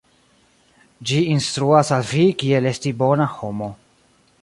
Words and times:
Ĝi 1.09 1.19
instruas 1.35 1.93
al 1.99 2.09
vi 2.15 2.25
kiel 2.45 2.73
esti 2.73 2.97
bona 3.05 3.33
homo. 3.39 3.73